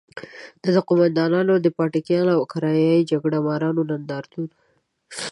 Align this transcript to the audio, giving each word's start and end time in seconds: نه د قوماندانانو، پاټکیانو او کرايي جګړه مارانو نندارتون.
نه 0.63 0.69
د 0.75 0.77
قوماندانانو، 0.87 1.53
پاټکیانو 1.77 2.31
او 2.37 2.43
کرايي 2.51 2.99
جګړه 3.11 3.37
مارانو 3.47 3.81
نندارتون. 3.91 4.45